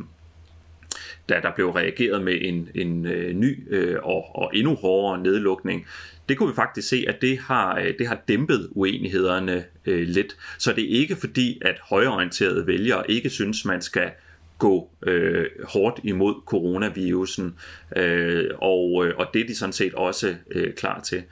da 1.29 1.39
der 1.43 1.51
blev 1.55 1.69
reageret 1.69 2.24
med 2.24 2.38
en, 2.41 2.69
en 2.75 3.05
øh, 3.05 3.34
ny 3.34 3.74
øh, 3.74 3.98
og, 4.03 4.36
og 4.36 4.51
endnu 4.53 4.75
hårdere 4.75 5.24
nedlukning, 5.24 5.86
det 6.29 6.38
kunne 6.38 6.50
vi 6.50 6.55
faktisk 6.55 6.89
se, 6.89 7.05
at 7.08 7.22
det 7.22 7.39
har, 7.39 7.79
øh, 7.79 7.93
det 8.00 8.08
har 8.08 8.22
dæmpet 8.27 8.69
uenighederne 8.72 9.65
øh, 9.86 10.08
lidt. 10.08 10.38
Så 10.58 10.74
det 10.74 10.84
er 10.84 11.00
ikke 11.00 11.15
fordi, 11.15 11.62
at 11.62 11.75
højorienterede 11.81 12.67
vælgere 12.67 13.12
ikke 13.12 13.29
synes, 13.29 13.65
man 13.65 13.81
skal 13.81 14.12
gå 14.59 14.89
øh, 15.07 15.45
hårdt 15.63 15.99
imod 16.03 16.33
coronavirusen, 16.45 17.55
øh, 17.95 18.49
og, 18.57 19.05
øh, 19.05 19.13
og 19.17 19.27
det 19.33 19.41
er 19.41 19.47
de 19.47 19.55
sådan 19.55 19.73
set 19.73 19.93
også 19.93 20.35
øh, 20.51 20.73
klar 20.73 21.01
til. 21.01 21.23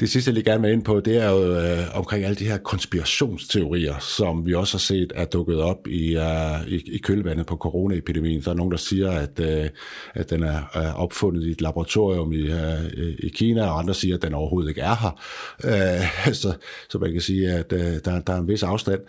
Det 0.00 0.10
sidste, 0.10 0.28
jeg 0.28 0.34
lige 0.34 0.44
gerne 0.44 0.62
vil 0.62 0.72
ind 0.72 0.84
på, 0.84 1.00
det 1.00 1.16
er 1.16 1.30
jo 1.30 1.56
øh, 1.56 1.96
omkring 1.96 2.24
alle 2.24 2.36
de 2.36 2.44
her 2.44 2.58
konspirationsteorier, 2.58 3.98
som 3.98 4.46
vi 4.46 4.54
også 4.54 4.74
har 4.74 4.78
set 4.78 5.12
er 5.14 5.24
dukket 5.24 5.60
op 5.60 5.88
i, 5.88 6.16
uh, 6.16 6.68
i, 6.68 6.94
i 6.94 6.98
kølvandet 6.98 7.46
på 7.46 7.56
coronaepidemien. 7.56 8.42
Der 8.42 8.50
er 8.50 8.54
nogen, 8.54 8.70
der 8.70 8.76
siger, 8.76 9.10
at, 9.10 9.40
uh, 9.40 9.66
at 10.14 10.30
den 10.30 10.42
er 10.42 10.58
uh, 10.76 11.02
opfundet 11.02 11.46
i 11.46 11.50
et 11.50 11.60
laboratorium 11.60 12.32
i, 12.32 12.42
uh, 12.42 12.84
i 13.18 13.28
Kina, 13.28 13.66
og 13.66 13.78
andre 13.78 13.94
siger, 13.94 14.16
at 14.16 14.22
den 14.22 14.34
overhovedet 14.34 14.68
ikke 14.68 14.80
er 14.80 14.96
her. 14.96 15.20
Uh, 15.64 16.32
så, 16.42 16.56
så 16.90 16.98
man 16.98 17.12
kan 17.12 17.20
sige, 17.20 17.50
at 17.50 17.72
uh, 17.72 17.78
der, 17.78 18.20
der 18.20 18.32
er 18.32 18.38
en 18.38 18.48
vis 18.48 18.62
afstand. 18.62 19.00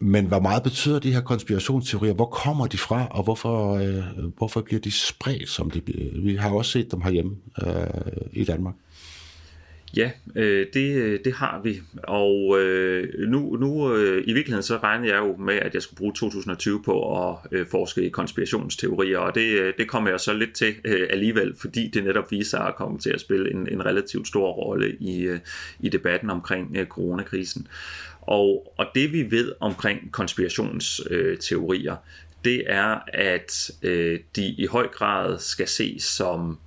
Men 0.00 0.26
hvad 0.26 0.40
meget 0.40 0.62
betyder 0.62 0.98
de 0.98 1.12
her 1.12 1.20
konspirationsteorier? 1.20 2.12
Hvor 2.12 2.26
kommer 2.26 2.66
de 2.66 2.78
fra, 2.78 3.06
og 3.10 3.24
hvorfor, 3.24 3.74
øh, 3.74 4.04
hvorfor 4.36 4.60
bliver 4.60 4.80
de 4.80 4.90
spredt, 4.90 5.48
som 5.48 5.70
de 5.70 5.80
bliver? 5.80 6.20
Vi 6.22 6.36
har 6.36 6.50
også 6.50 6.70
set 6.70 6.92
dem 6.92 7.00
herhjemme 7.00 7.36
øh, 7.66 7.86
i 8.32 8.44
Danmark. 8.44 8.74
Ja, 9.96 10.10
øh, 10.36 10.66
det, 10.74 10.96
øh, 10.96 11.20
det 11.24 11.32
har 11.32 11.60
vi. 11.64 11.80
Og 12.02 12.60
øh, 12.60 13.28
nu, 13.28 13.56
nu 13.56 13.94
øh, 13.94 14.24
i 14.26 14.32
virkeligheden 14.32 14.62
så 14.62 14.76
regnede 14.76 15.14
jeg 15.14 15.18
jo 15.18 15.36
med, 15.36 15.54
at 15.54 15.74
jeg 15.74 15.82
skulle 15.82 15.98
bruge 15.98 16.12
2020 16.12 16.82
på 16.82 17.28
at 17.28 17.36
øh, 17.52 17.66
forske 17.70 18.02
i 18.02 18.08
konspirationsteorier, 18.08 19.18
og 19.18 19.34
det, 19.34 19.60
øh, 19.60 19.74
det 19.78 19.88
kommer 19.88 20.10
jeg 20.10 20.20
så 20.20 20.32
lidt 20.32 20.54
til 20.54 20.74
øh, 20.84 21.06
alligevel, 21.10 21.54
fordi 21.60 21.90
det 21.94 22.04
netop 22.04 22.30
viser 22.30 22.50
sig 22.50 22.66
at 22.66 22.76
komme 22.76 22.98
til 22.98 23.10
at 23.10 23.20
spille 23.20 23.50
en, 23.50 23.68
en 23.68 23.86
relativt 23.86 24.28
stor 24.28 24.52
rolle 24.52 24.96
i, 25.00 25.20
øh, 25.20 25.38
i 25.80 25.88
debatten 25.88 26.30
omkring 26.30 26.76
øh, 26.76 26.86
coronakrisen. 26.86 27.66
Og, 28.28 28.72
og 28.78 28.86
det 28.94 29.12
vi 29.12 29.30
ved 29.30 29.52
omkring 29.60 30.12
konspirationsteorier, 30.12 31.92
øh, 31.92 31.98
det 32.44 32.62
er, 32.66 32.98
at 33.14 33.70
øh, 33.82 34.20
de 34.36 34.48
i 34.48 34.66
høj 34.66 34.88
grad 34.88 35.38
skal 35.38 35.68
ses 35.68 36.02
som 36.02 36.58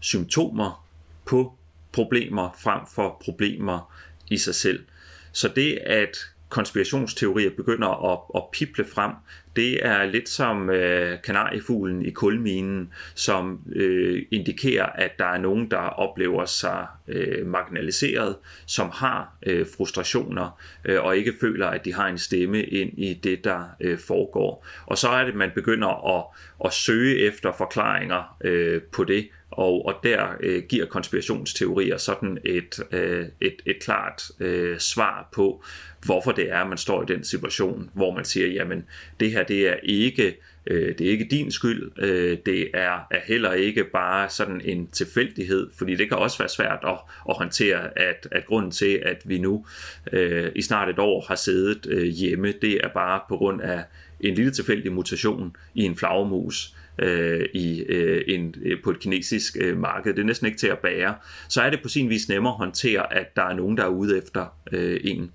symptomer 0.00 0.86
på 1.26 1.54
problemer 1.92 2.56
frem 2.62 2.80
for 2.94 3.20
problemer 3.24 3.94
i 4.30 4.38
sig 4.38 4.54
selv. 4.54 4.84
Så 5.32 5.48
det, 5.56 5.78
at 5.78 6.16
konspirationsteorier 6.54 7.50
begynder 7.56 8.12
at, 8.12 8.18
at 8.34 8.42
pible 8.52 8.84
frem, 8.84 9.12
det 9.56 9.86
er 9.86 10.04
lidt 10.06 10.28
som 10.28 10.70
øh, 10.70 11.22
kanariefuglen 11.24 12.06
i 12.06 12.10
kulminen, 12.10 12.92
som 13.14 13.60
øh, 13.72 14.22
indikerer, 14.30 14.86
at 14.86 15.18
der 15.18 15.24
er 15.24 15.38
nogen, 15.38 15.70
der 15.70 15.76
oplever 15.76 16.44
sig 16.44 16.86
øh, 17.08 17.46
marginaliseret, 17.46 18.36
som 18.66 18.90
har 18.90 19.36
øh, 19.46 19.66
frustrationer 19.76 20.60
øh, 20.84 21.04
og 21.04 21.16
ikke 21.16 21.34
føler, 21.40 21.66
at 21.66 21.84
de 21.84 21.94
har 21.94 22.06
en 22.08 22.18
stemme 22.18 22.62
ind 22.62 22.98
i 22.98 23.14
det, 23.14 23.44
der 23.44 23.64
øh, 23.80 23.98
foregår. 23.98 24.66
Og 24.86 24.98
så 24.98 25.08
er 25.08 25.24
det, 25.24 25.30
at 25.30 25.38
man 25.38 25.50
begynder 25.54 26.18
at, 26.18 26.24
at 26.64 26.72
søge 26.72 27.18
efter 27.18 27.52
forklaringer 27.52 28.36
øh, 28.44 28.82
på 28.82 29.04
det, 29.04 29.28
og, 29.58 29.86
og 29.86 29.94
der 30.02 30.28
øh, 30.40 30.62
giver 30.62 30.86
konspirationsteorier 30.86 31.96
sådan 31.96 32.38
et, 32.44 32.80
øh, 32.92 33.26
et, 33.40 33.56
et 33.66 33.76
klart 33.82 34.22
øh, 34.40 34.78
svar 34.78 35.28
på, 35.32 35.64
hvorfor 36.04 36.32
det 36.32 36.50
er, 36.50 36.58
at 36.58 36.68
man 36.68 36.78
står 36.78 37.02
i 37.02 37.06
den 37.06 37.24
situation, 37.24 37.90
hvor 37.94 38.14
man 38.14 38.24
siger, 38.24 38.46
jamen 38.46 38.84
det 39.20 39.30
her 39.30 39.42
det 39.42 39.68
er 39.68 39.76
ikke 39.82 40.36
øh, 40.66 40.98
det 40.98 41.06
er 41.06 41.10
ikke 41.10 41.28
din 41.30 41.50
skyld, 41.50 41.92
øh, 41.98 42.38
det 42.46 42.70
er, 42.74 43.06
er 43.10 43.20
heller 43.26 43.52
ikke 43.52 43.84
bare 43.84 44.30
sådan 44.30 44.60
en 44.64 44.86
tilfældighed, 44.86 45.70
fordi 45.78 45.94
det 45.94 46.08
kan 46.08 46.18
også 46.18 46.38
være 46.38 46.48
svært 46.48 46.78
at, 46.86 46.98
at 47.28 47.36
håndtere, 47.36 47.98
at, 47.98 48.28
at 48.32 48.46
grunden 48.46 48.70
til, 48.70 49.02
at 49.04 49.22
vi 49.24 49.38
nu 49.38 49.66
øh, 50.12 50.52
i 50.54 50.62
snart 50.62 50.88
et 50.88 50.98
år 50.98 51.24
har 51.28 51.34
siddet 51.34 51.86
øh, 51.90 52.04
hjemme, 52.04 52.54
det 52.62 52.80
er 52.84 52.88
bare 52.88 53.20
på 53.28 53.36
grund 53.36 53.62
af 53.62 53.84
en 54.20 54.34
lille 54.34 54.50
tilfældig 54.50 54.92
mutation 54.92 55.56
i 55.74 55.82
en 55.82 55.96
flagermus, 55.96 56.76
øh, 56.98 57.46
i, 57.54 57.80
øh, 57.80 58.24
en, 58.26 58.54
øh, 58.62 58.82
på 58.84 58.90
et 58.90 59.00
kinesisk 59.00 59.56
øh, 59.60 59.78
marked. 59.78 60.14
Det 60.14 60.20
er 60.20 60.26
næsten 60.26 60.46
ikke 60.46 60.58
til 60.58 60.66
at 60.66 60.78
bære. 60.78 61.14
Så 61.48 61.62
er 61.62 61.70
det 61.70 61.82
på 61.82 61.88
sin 61.88 62.10
vis 62.10 62.28
nemmere 62.28 62.52
at 62.52 62.58
håndtere, 62.58 63.14
at 63.14 63.36
der 63.36 63.42
er 63.42 63.54
nogen, 63.54 63.76
der 63.76 63.84
er 63.84 63.88
ude 63.88 64.18
efter 64.18 64.46
øh, 64.72 65.00
en. 65.04 65.32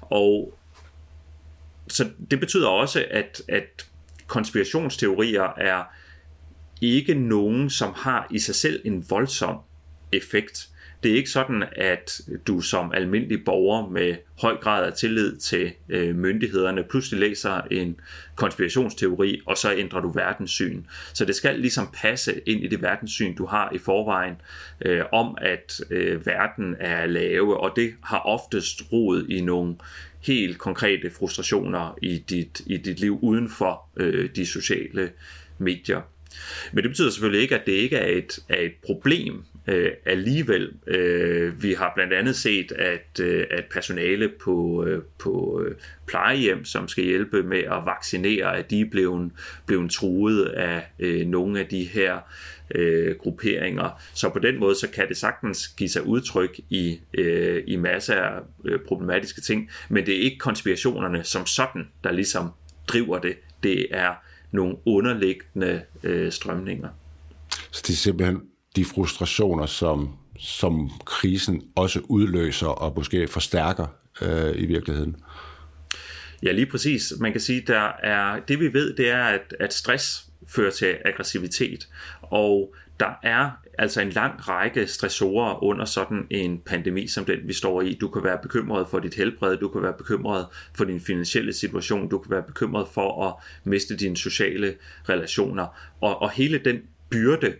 Og 0.00 0.58
så 1.88 2.10
det 2.30 2.40
betyder 2.40 2.68
også, 2.68 3.04
at, 3.10 3.42
at 3.48 3.86
konspirationsteorier 4.26 5.54
er 5.56 5.84
ikke 6.80 7.14
nogen, 7.14 7.70
som 7.70 7.92
har 7.96 8.26
i 8.30 8.38
sig 8.38 8.54
selv 8.54 8.80
en 8.84 9.04
voldsom 9.10 9.58
effekt. 10.12 10.68
Det 11.04 11.12
er 11.12 11.16
ikke 11.16 11.30
sådan, 11.30 11.64
at 11.76 12.20
du 12.46 12.60
som 12.60 12.92
almindelig 12.92 13.44
borger 13.44 13.90
med 13.90 14.16
høj 14.40 14.56
grad 14.56 14.86
af 14.86 14.92
tillid 14.92 15.36
til 15.36 15.72
øh, 15.88 16.16
myndighederne 16.16 16.84
pludselig 16.84 17.20
læser 17.20 17.60
en 17.70 18.00
konspirationsteori, 18.34 19.40
og 19.46 19.56
så 19.56 19.74
ændrer 19.74 20.00
du 20.00 20.10
verdenssyn. 20.10 20.82
Så 21.12 21.24
det 21.24 21.34
skal 21.34 21.58
ligesom 21.58 21.88
passe 21.94 22.40
ind 22.46 22.64
i 22.64 22.68
det 22.68 22.82
verdenssyn, 22.82 23.36
du 23.36 23.46
har 23.46 23.72
i 23.74 23.78
forvejen, 23.78 24.34
øh, 24.84 25.02
om 25.12 25.38
at 25.40 25.80
øh, 25.90 26.26
verden 26.26 26.76
er 26.80 27.06
lave, 27.06 27.60
og 27.60 27.72
det 27.76 27.94
har 28.04 28.18
oftest 28.18 28.82
rod 28.92 29.26
i 29.28 29.40
nogle 29.40 29.76
helt 30.20 30.58
konkrete 30.58 31.10
frustrationer 31.10 31.98
i 32.02 32.18
dit, 32.18 32.62
i 32.66 32.76
dit 32.76 33.00
liv 33.00 33.18
uden 33.22 33.48
for 33.48 33.88
øh, 33.96 34.30
de 34.36 34.46
sociale 34.46 35.10
medier. 35.58 36.00
Men 36.72 36.82
det 36.82 36.90
betyder 36.90 37.10
selvfølgelig 37.10 37.42
ikke, 37.42 37.54
at 37.54 37.66
det 37.66 37.72
ikke 37.72 37.96
er 37.96 38.18
et, 38.18 38.38
er 38.48 38.60
et 38.60 38.74
problem 38.86 39.44
øh, 39.66 39.90
alligevel. 40.04 40.72
Øh, 40.86 41.62
vi 41.62 41.72
har 41.72 41.92
blandt 41.94 42.12
andet 42.12 42.36
set, 42.36 42.72
at, 42.72 43.20
øh, 43.20 43.46
at 43.50 43.64
personale 43.70 44.32
på, 44.44 44.84
øh, 44.86 45.02
på 45.18 45.62
øh, 45.66 45.74
plejehjem, 46.06 46.64
som 46.64 46.88
skal 46.88 47.04
hjælpe 47.04 47.42
med 47.42 47.58
at 47.58 47.82
vaccinere, 47.86 48.56
at 48.56 48.70
de 48.70 48.80
er 48.80 48.90
blevet, 48.90 49.30
blevet 49.66 49.90
truet 49.90 50.44
af 50.44 50.82
øh, 50.98 51.26
nogle 51.26 51.60
af 51.60 51.66
de 51.66 51.84
her 51.84 52.18
øh, 52.74 53.16
grupperinger. 53.16 54.02
Så 54.14 54.28
på 54.28 54.38
den 54.38 54.60
måde, 54.60 54.74
så 54.74 54.90
kan 54.90 55.08
det 55.08 55.16
sagtens 55.16 55.68
give 55.68 55.88
sig 55.88 56.06
udtryk 56.06 56.60
i, 56.70 57.00
øh, 57.14 57.62
i 57.66 57.76
masser 57.76 58.14
af 58.14 58.40
øh, 58.64 58.78
problematiske 58.88 59.40
ting, 59.40 59.70
men 59.88 60.06
det 60.06 60.16
er 60.16 60.22
ikke 60.22 60.38
konspirationerne 60.38 61.24
som 61.24 61.46
sådan, 61.46 61.88
der 62.04 62.12
ligesom 62.12 62.50
driver 62.88 63.18
det. 63.18 63.36
Det 63.62 63.86
er 63.90 64.14
nogle 64.52 64.76
underliggende 64.86 65.82
øh, 66.02 66.32
strømninger. 66.32 66.88
Så 67.70 67.82
det 67.86 67.92
er 67.92 67.96
simpelthen 67.96 68.40
de 68.76 68.84
frustrationer, 68.84 69.66
som, 69.66 70.16
som 70.38 70.90
krisen 71.04 71.62
også 71.76 72.00
udløser 72.08 72.66
og 72.66 72.92
måske 72.96 73.28
forstærker 73.28 73.86
øh, 74.22 74.52
i 74.56 74.66
virkeligheden. 74.66 75.16
Ja, 76.42 76.52
lige 76.52 76.66
præcis. 76.66 77.12
Man 77.20 77.32
kan 77.32 77.40
sige, 77.40 77.60
der 77.66 77.92
er 78.02 78.40
det 78.48 78.60
vi 78.60 78.72
ved, 78.72 78.94
det 78.94 79.10
er, 79.10 79.24
at, 79.24 79.54
at 79.60 79.74
stress 79.74 80.26
fører 80.48 80.70
til 80.70 80.96
aggressivitet, 81.04 81.88
og 82.22 82.74
der 83.00 83.10
er 83.22 83.50
altså 83.78 84.00
en 84.00 84.10
lang 84.10 84.48
række 84.48 84.86
stressorer 84.86 85.62
under 85.62 85.84
sådan 85.84 86.26
en 86.30 86.58
pandemi 86.58 87.06
som 87.06 87.24
den, 87.24 87.38
vi 87.44 87.52
står 87.52 87.82
i. 87.82 87.94
Du 87.94 88.08
kan 88.08 88.24
være 88.24 88.38
bekymret 88.42 88.88
for 88.88 88.98
dit 88.98 89.14
helbred, 89.14 89.56
du 89.56 89.68
kan 89.68 89.82
være 89.82 89.92
bekymret 89.98 90.46
for 90.74 90.84
din 90.84 91.00
finansielle 91.00 91.52
situation, 91.52 92.08
du 92.08 92.18
kan 92.18 92.30
være 92.30 92.42
bekymret 92.42 92.88
for 92.88 93.26
at 93.26 93.34
miste 93.64 93.96
dine 93.96 94.16
sociale 94.16 94.74
relationer. 95.08 95.94
Og, 96.00 96.22
og 96.22 96.30
hele 96.30 96.58
den 96.58 96.82
byrde 97.10 97.46
øh, 97.46 97.54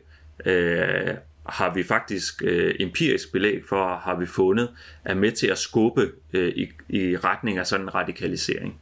Øh, 0.47 1.14
har 1.47 1.75
vi 1.75 1.83
faktisk 1.83 2.43
øh, 2.45 2.75
empirisk 2.81 3.33
belæg 3.33 3.62
for, 3.69 3.97
har 3.97 4.19
vi 4.19 4.26
fundet, 4.26 4.71
er 5.05 5.14
med 5.14 5.33
til 5.33 5.47
at 5.47 5.59
skubbe 5.59 6.11
øh, 6.33 6.49
i, 6.49 6.69
i 6.88 7.17
retning 7.17 7.59
af 7.59 7.67
sådan 7.67 7.87
en 7.87 7.95
radikalisering. 7.95 8.81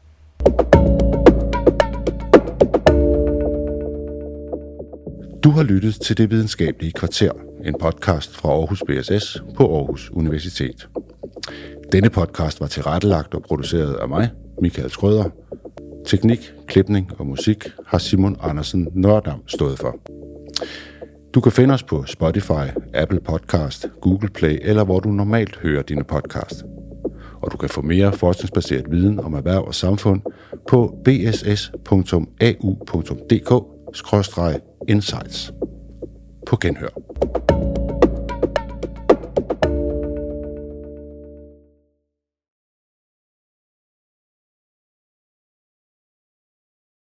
Du 5.45 5.51
har 5.51 5.63
lyttet 5.63 6.01
til 6.01 6.19
Det 6.19 6.31
Videnskabelige 6.31 6.93
Kvarter, 6.93 7.33
en 7.65 7.75
podcast 7.81 8.37
fra 8.37 8.49
Aarhus 8.49 8.83
BSS 8.89 9.43
på 9.57 9.77
Aarhus 9.77 10.11
Universitet. 10.11 10.89
Denne 11.93 12.11
podcast 12.11 12.61
var 12.61 12.67
tilrettelagt 12.67 13.35
og 13.35 13.43
produceret 13.43 13.95
af 13.95 14.09
mig, 14.09 14.31
Michael 14.61 14.91
Skrøder. 14.91 15.31
Teknik, 16.07 16.53
klipning 16.67 17.11
og 17.19 17.27
musik 17.27 17.65
har 17.87 17.99
Simon 17.99 18.37
Andersen 18.41 18.89
Nørdam 18.95 19.49
stået 19.49 19.79
for. 19.79 20.12
Du 21.35 21.41
kan 21.41 21.53
finde 21.53 21.75
os 21.75 21.83
på 21.83 22.05
Spotify, 22.07 22.69
Apple 22.95 23.21
Podcast, 23.21 23.87
Google 24.01 24.29
Play 24.29 24.59
eller 24.63 24.85
hvor 24.85 25.01
du 25.01 25.09
normalt 25.09 25.59
hører 25.63 25.83
dine 25.83 26.05
podcast. 26.05 26.65
Og 27.43 27.53
du 27.53 27.57
kan 27.57 27.69
få 27.69 27.83
mere 27.83 28.13
forskningsbaseret 28.13 28.91
viden 28.91 29.21
om 29.21 29.35
erhverv 29.35 29.65
og 29.67 29.75
samfund 29.75 30.21
på 30.69 30.99
bss.au.dk 31.05 31.53
insights. 34.89 35.53
På 36.47 36.57
genhør. 36.61 37.42